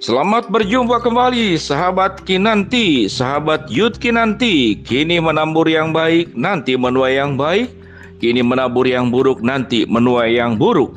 [0.00, 4.80] Selamat berjumpa kembali sahabat Kinanti, sahabat Yud Kinanti.
[4.80, 7.68] Kini menabur yang baik, nanti menuai yang baik.
[8.16, 10.96] Kini menabur yang buruk, nanti menuai yang buruk.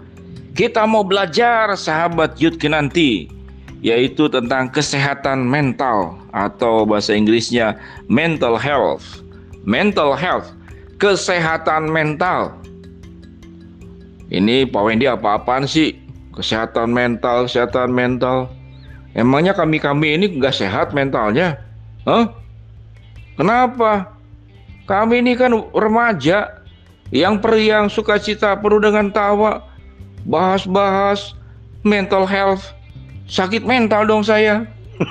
[0.56, 3.28] Kita mau belajar sahabat Yud Kinanti,
[3.84, 7.76] yaitu tentang kesehatan mental atau bahasa Inggrisnya
[8.08, 9.20] mental health.
[9.68, 10.48] Mental health,
[11.04, 12.56] kesehatan mental.
[14.32, 15.92] Ini Pak Wendy apa-apaan sih?
[16.40, 18.63] Kesehatan mental, kesehatan mental.
[19.14, 21.62] Emangnya kami-kami ini nggak sehat mentalnya?
[22.06, 22.34] Hah?
[23.38, 24.18] Kenapa?
[24.90, 26.66] Kami ini kan remaja
[27.14, 29.62] yang periang sukacita penuh dengan tawa,
[30.26, 31.38] bahas-bahas
[31.86, 32.74] mental health.
[33.30, 34.66] Sakit mental dong saya.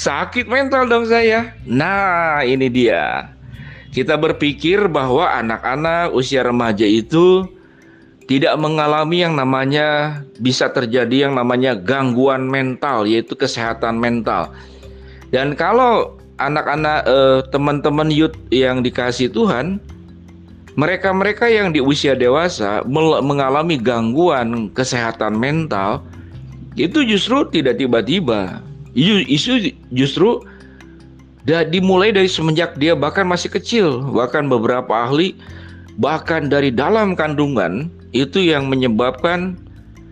[0.00, 1.52] Sakit mental dong saya.
[1.68, 3.28] Nah, ini dia.
[3.92, 7.44] Kita berpikir bahwa anak-anak usia remaja itu
[8.30, 14.54] tidak mengalami yang namanya bisa terjadi yang namanya gangguan mental yaitu kesehatan mental.
[15.34, 19.82] Dan kalau anak-anak eh, teman-teman youth yang dikasih Tuhan
[20.78, 22.86] mereka-mereka yang di usia dewasa
[23.20, 26.06] mengalami gangguan kesehatan mental
[26.78, 28.62] itu justru tidak tiba-tiba.
[28.94, 30.46] Isu justru
[31.44, 35.34] dimulai dari semenjak dia bahkan masih kecil, bahkan beberapa ahli
[35.98, 39.58] bahkan dari dalam kandungan itu yang menyebabkan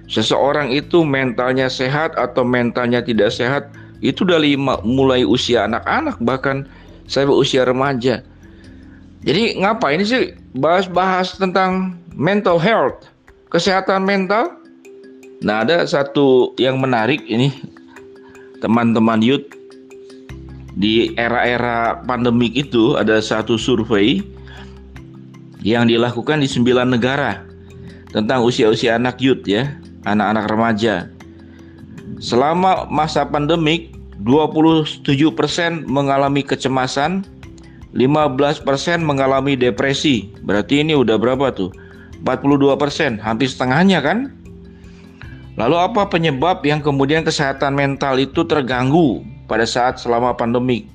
[0.09, 3.69] seseorang itu mentalnya sehat atau mentalnya tidak sehat
[4.01, 4.55] itu dari
[4.87, 6.65] mulai usia anak-anak bahkan
[7.11, 8.23] saya usia remaja.
[9.27, 13.11] Jadi ngapain sih bahas-bahas tentang mental health,
[13.51, 14.55] kesehatan mental?
[15.43, 17.51] Nah, ada satu yang menarik ini
[18.63, 19.47] teman-teman youth
[20.79, 24.23] di era-era pandemik itu ada satu survei
[25.67, 27.48] yang dilakukan di sembilan negara
[28.13, 29.69] tentang usia-usia anak youth ya,
[30.09, 30.95] anak-anak remaja.
[32.19, 33.93] Selama masa pandemik,
[34.25, 35.05] 27%
[35.87, 37.23] mengalami kecemasan,
[37.95, 38.65] 15%
[39.01, 40.33] mengalami depresi.
[40.43, 41.71] Berarti ini udah berapa tuh?
[42.27, 44.35] 42%, hampir setengahnya kan?
[45.59, 50.87] Lalu apa penyebab yang kemudian kesehatan mental itu terganggu pada saat selama pandemik?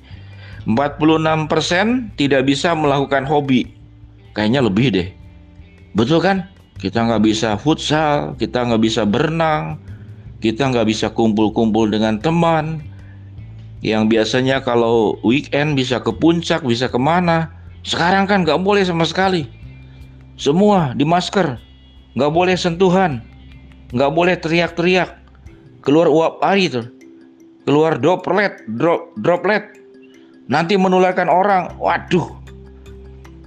[0.64, 3.68] 46% tidak bisa melakukan hobi.
[4.32, 5.08] Kayaknya lebih deh.
[5.92, 6.48] Betul kan?
[6.78, 9.78] Kita nggak bisa futsal, kita nggak bisa berenang,
[10.42, 12.82] kita nggak bisa kumpul-kumpul dengan teman.
[13.84, 17.52] Yang biasanya kalau weekend bisa ke puncak, bisa ke mana.
[17.84, 19.44] Sekarang kan nggak boleh sama sekali.
[20.34, 21.60] Semua di masker,
[22.18, 23.22] nggak boleh sentuhan,
[23.94, 25.20] nggak boleh teriak-teriak.
[25.84, 26.82] Keluar uap air itu,
[27.68, 29.62] keluar droplet, drop, droplet.
[30.48, 31.76] Nanti menularkan orang.
[31.76, 32.43] Waduh,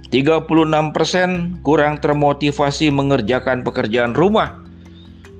[0.08, 4.56] 36% kurang termotivasi mengerjakan pekerjaan rumah.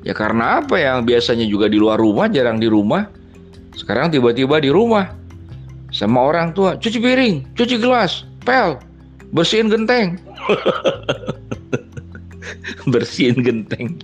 [0.04, 3.08] Ya karena apa yang biasanya juga di luar rumah, jarang di rumah.
[3.72, 5.16] Sekarang tiba-tiba di rumah.
[5.88, 8.76] Sama orang tua, cuci piring, cuci gelas, pel,
[9.32, 10.20] bersihin genteng.
[12.92, 13.96] bersihin genteng.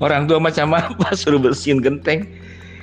[0.00, 2.24] Orang tua macam apa suruh bersihin genteng?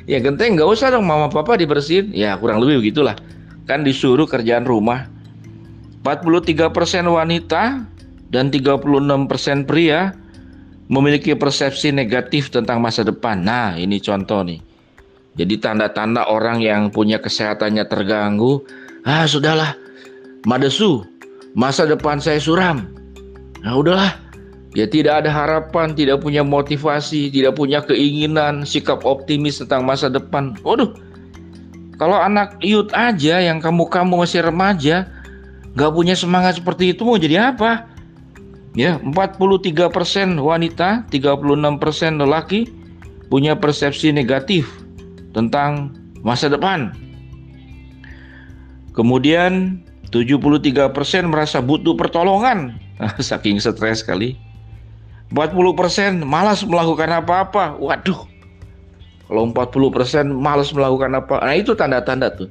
[0.06, 2.14] Ya genteng nggak usah dong mama papa dibersihin.
[2.14, 3.18] Ya kurang lebih begitulah.
[3.66, 5.10] Kan disuruh kerjaan rumah
[6.04, 6.72] 43%
[7.06, 7.84] wanita
[8.32, 10.16] dan 36% pria
[10.90, 13.44] memiliki persepsi negatif tentang masa depan.
[13.44, 14.60] Nah, ini contoh nih.
[15.38, 18.60] Jadi tanda-tanda orang yang punya kesehatannya terganggu,
[19.06, 19.78] ah sudahlah,
[20.44, 21.06] madesu,
[21.54, 22.90] masa depan saya suram.
[23.64, 24.14] Nah, udahlah.
[24.78, 30.54] Ya tidak ada harapan, tidak punya motivasi, tidak punya keinginan, sikap optimis tentang masa depan.
[30.62, 30.94] Waduh.
[31.98, 35.10] Kalau anak youth aja yang kamu-kamu masih remaja,
[35.78, 37.86] Gak punya semangat seperti itu mau jadi apa?
[38.78, 39.90] Ya, 43%
[40.38, 42.70] wanita, 36% lelaki
[43.30, 44.70] punya persepsi negatif
[45.34, 46.94] tentang masa depan.
[48.94, 52.78] Kemudian 73% merasa butuh pertolongan
[53.22, 54.38] saking stres sekali.
[55.30, 57.78] 40% malas melakukan apa-apa.
[57.78, 58.26] Waduh.
[59.30, 61.38] Kalau 40% malas melakukan apa.
[61.46, 62.50] Nah, itu tanda-tanda tuh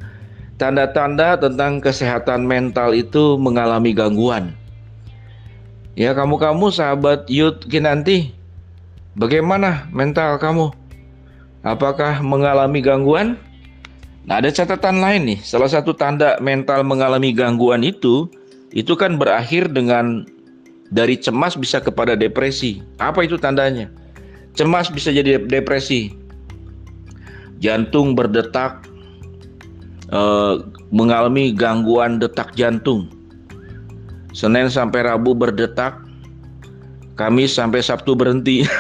[0.59, 4.53] tanda-tanda tentang kesehatan mental itu mengalami gangguan.
[5.95, 8.35] Ya kamu-kamu sahabat Youth Kinanti,
[9.19, 10.71] bagaimana mental kamu?
[11.67, 13.39] Apakah mengalami gangguan?
[14.27, 18.31] Nah ada catatan lain nih, salah satu tanda mental mengalami gangguan itu,
[18.71, 20.23] itu kan berakhir dengan
[20.95, 22.85] dari cemas bisa kepada depresi.
[23.01, 23.91] Apa itu tandanya?
[24.55, 26.15] Cemas bisa jadi depresi.
[27.59, 28.87] Jantung berdetak,
[30.13, 33.09] uh, mengalami gangguan detak jantung.
[34.37, 35.99] Senin sampai Rabu berdetak,
[37.19, 38.63] Kamis sampai Sabtu berhenti.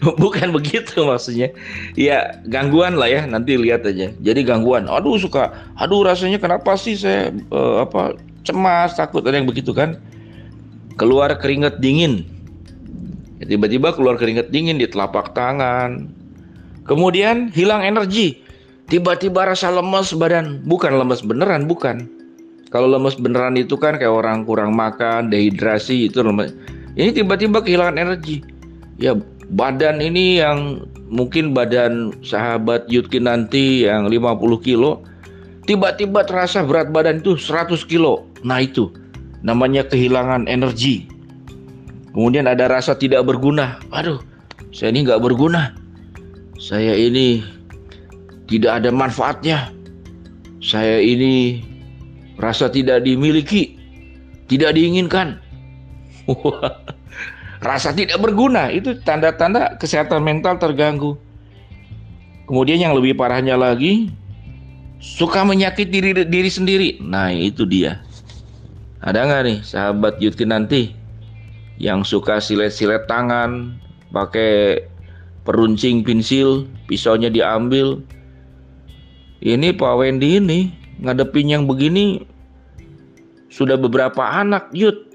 [0.00, 1.52] Bukan begitu maksudnya.
[1.94, 3.28] Ya gangguan lah ya.
[3.28, 4.08] Nanti lihat aja.
[4.16, 4.88] Jadi gangguan.
[4.88, 5.52] Aduh suka.
[5.76, 10.00] Aduh rasanya kenapa sih saya uh, apa cemas takut ada yang begitu kan?
[10.96, 12.24] Keluar keringat dingin.
[13.38, 16.10] Tiba-tiba keluar keringat dingin di telapak tangan.
[16.88, 18.40] Kemudian hilang energi.
[18.88, 20.64] Tiba-tiba rasa lemas badan.
[20.64, 22.08] Bukan lemas beneran, bukan.
[22.72, 26.56] Kalau lemas beneran itu kan kayak orang kurang makan, dehidrasi itu lemas.
[26.96, 28.40] Ini tiba-tiba kehilangan energi.
[28.96, 29.12] Ya
[29.48, 35.00] badan ini yang mungkin badan sahabat Yudkin nanti yang 50 kilo
[35.64, 38.92] tiba-tiba terasa berat badan itu 100 kilo nah itu
[39.40, 41.08] namanya kehilangan energi
[42.12, 44.20] kemudian ada rasa tidak berguna aduh
[44.68, 45.72] saya ini nggak berguna
[46.58, 47.40] saya ini
[48.50, 49.70] tidak ada manfaatnya
[50.58, 51.62] saya ini
[52.36, 53.78] rasa tidak dimiliki
[54.50, 55.38] tidak diinginkan
[57.58, 61.18] rasa tidak berguna itu tanda-tanda kesehatan mental terganggu.
[62.48, 64.08] Kemudian yang lebih parahnya lagi
[64.98, 66.88] suka menyakiti diri, diri sendiri.
[67.02, 68.00] Nah itu dia.
[69.04, 70.96] Ada nggak nih sahabat Yudkin nanti
[71.78, 73.78] yang suka silet-silet tangan,
[74.10, 74.82] pakai
[75.48, 78.04] peruncing pensil, pisaunya diambil.
[79.40, 80.68] Ini Pak Wendy ini
[81.00, 82.20] ngadepin yang begini
[83.48, 85.08] sudah beberapa anak Yud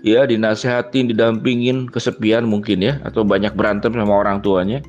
[0.00, 4.80] ya dinasehatin, didampingin, kesepian mungkin ya atau banyak berantem sama orang tuanya.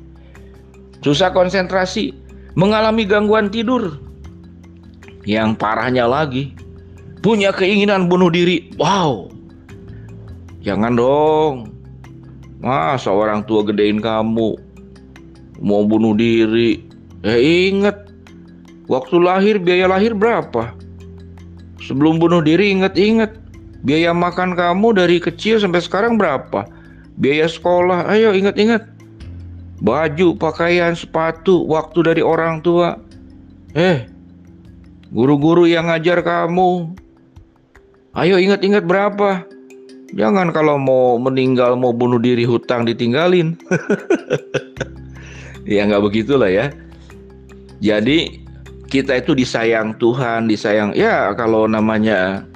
[1.04, 2.16] Susah konsentrasi,
[2.56, 4.00] mengalami gangguan tidur.
[5.28, 6.56] Yang parahnya lagi,
[7.20, 8.72] punya keinginan bunuh diri.
[8.80, 9.28] Wow.
[10.64, 11.77] Jangan dong.
[12.58, 14.58] Masa orang tua gedein kamu
[15.62, 16.82] mau bunuh diri?
[17.26, 17.96] Eh inget
[18.88, 20.72] Waktu lahir biaya lahir berapa?
[21.78, 23.48] Sebelum bunuh diri inget-inget
[23.86, 26.66] Biaya makan kamu dari kecil sampai sekarang berapa?
[27.18, 28.82] Biaya sekolah, ayo ingat-ingat.
[29.78, 32.98] Baju, pakaian, sepatu, waktu dari orang tua.
[33.78, 34.10] Eh,
[35.14, 36.90] guru-guru yang ngajar kamu.
[38.18, 39.46] Ayo ingat-ingat berapa?
[40.16, 43.60] Jangan kalau mau meninggal, mau bunuh diri hutang ditinggalin.
[45.68, 46.72] ya nggak begitulah ya.
[47.84, 48.40] Jadi
[48.88, 52.48] kita itu disayang Tuhan, disayang ya kalau namanya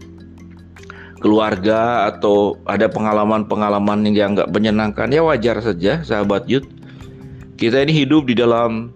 [1.22, 6.66] keluarga atau ada pengalaman-pengalaman yang nggak menyenangkan ya wajar saja sahabat Yud
[7.56, 8.90] kita ini hidup di dalam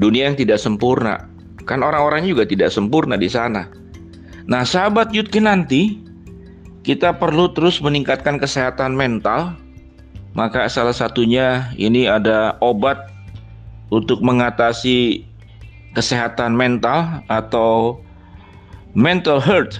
[0.00, 1.28] dunia yang tidak sempurna
[1.68, 3.68] kan orang-orangnya juga tidak sempurna di sana
[4.48, 6.00] nah sahabat Yud nanti
[6.82, 9.54] kita perlu terus meningkatkan kesehatan mental
[10.34, 13.12] maka salah satunya ini ada obat
[13.94, 15.22] untuk mengatasi
[15.94, 18.00] kesehatan mental atau
[18.96, 19.76] mental health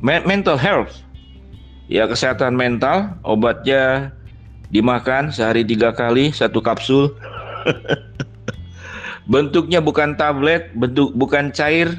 [0.00, 1.04] mental health.
[1.90, 4.14] Ya kesehatan mental obatnya
[4.72, 7.12] dimakan sehari tiga kali satu kapsul.
[9.32, 11.92] Bentuknya bukan tablet bentuk bukan cair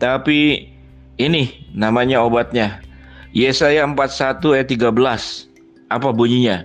[0.00, 0.72] tapi
[1.20, 2.80] ini namanya obatnya
[3.36, 4.92] Yesaya 41 ayat 13
[5.88, 6.64] apa bunyinya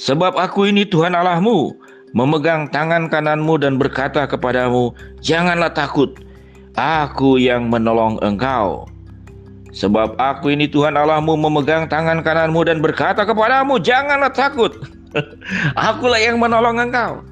[0.00, 1.74] sebab aku ini Tuhan Allahmu
[2.14, 6.14] memegang tangan kananmu dan berkata kepadamu janganlah takut
[6.74, 8.90] aku yang menolong engkau
[9.70, 14.74] Sebab aku ini Tuhan Allahmu memegang tangan kananmu dan berkata kepadamu, janganlah takut.
[15.78, 17.22] Akulah yang menolong engkau.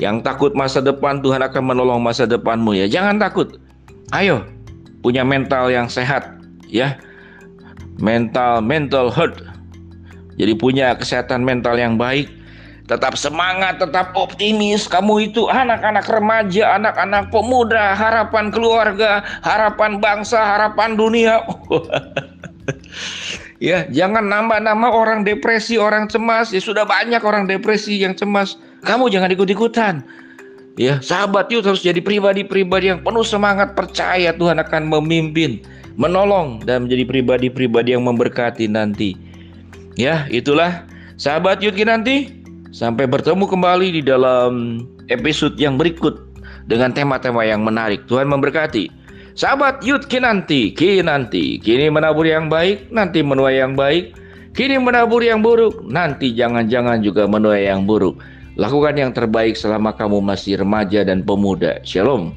[0.00, 2.88] Yang takut masa depan Tuhan akan menolong masa depanmu ya.
[2.88, 3.60] Jangan takut.
[4.16, 4.42] Ayo,
[5.04, 6.40] punya mental yang sehat
[6.72, 6.96] ya.
[8.02, 9.38] Mental mental health.
[10.34, 12.26] Jadi punya kesehatan mental yang baik
[12.84, 14.84] tetap semangat, tetap optimis.
[14.84, 21.40] Kamu itu anak-anak remaja, anak-anak pemuda, harapan keluarga, harapan bangsa, harapan dunia.
[23.68, 26.52] ya, jangan nambah-nambah orang depresi, orang cemas.
[26.52, 28.60] Ya sudah banyak orang depresi yang cemas.
[28.84, 30.04] Kamu jangan ikut-ikutan.
[30.74, 35.62] Ya, sahabat yuk harus jadi pribadi-pribadi yang penuh semangat, percaya Tuhan akan memimpin,
[35.94, 39.14] menolong dan menjadi pribadi-pribadi yang memberkati nanti.
[39.94, 46.26] Ya, itulah sahabat Yudki nanti Sampai bertemu kembali di dalam episode yang berikut
[46.66, 48.02] dengan tema-tema yang menarik.
[48.10, 48.90] Tuhan memberkati.
[49.38, 54.18] Sahabat Yud Kinanti, Kinanti, kini menabur yang baik, nanti menuai yang baik.
[54.58, 58.18] Kini menabur yang buruk, nanti jangan-jangan juga menuai yang buruk.
[58.58, 61.78] Lakukan yang terbaik selama kamu masih remaja dan pemuda.
[61.86, 62.34] Shalom.